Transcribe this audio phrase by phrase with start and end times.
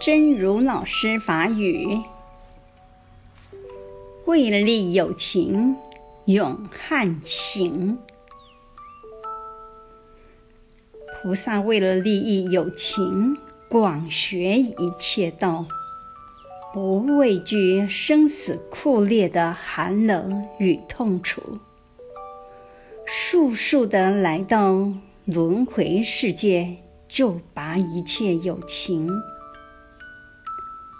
[0.00, 2.00] 真如老师法语：
[4.24, 5.76] 为利有情，
[6.24, 7.98] 永汉行。
[11.22, 13.36] 菩萨为了利益有情，
[13.68, 15.66] 广学一切道，
[16.72, 21.58] 不畏惧生死酷烈的寒冷与痛楚，
[23.06, 24.94] 速速的来到
[25.26, 29.20] 轮回世界，救拔一切有情。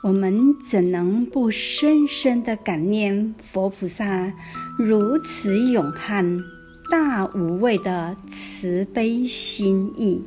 [0.02, 4.32] 我们怎能不深深的感念佛菩萨
[4.78, 6.42] 如此勇悍、
[6.90, 10.23] 大无畏的慈悲心意？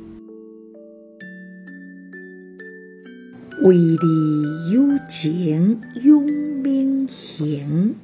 [3.62, 6.22] 为利有情永
[6.62, 7.96] 命行，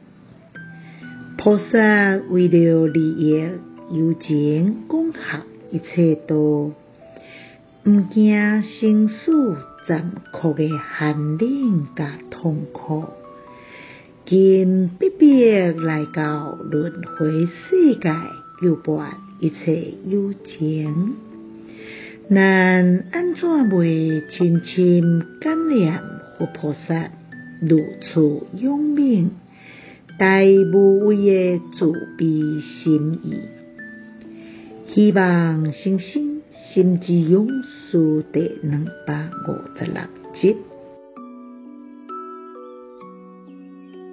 [1.38, 3.48] 菩萨为了利益
[3.92, 5.18] 有情，广学
[5.70, 6.72] 一切都，
[7.84, 9.56] 不惊生死。
[9.90, 13.06] 残酷的寒冷甲痛苦，
[14.24, 18.14] 更逼迫来到轮回世界，
[18.62, 21.16] 救拔一切有情。
[22.28, 26.00] 咱安怎袂深深感念
[26.38, 27.10] 佛菩萨
[27.60, 29.32] 如此永命、
[30.20, 30.40] 大
[30.72, 32.26] 无畏的慈悲
[32.60, 33.40] 心意？
[34.94, 36.29] 希望星星
[36.72, 40.02] 心之勇士第两百五十六
[40.40, 40.69] 集。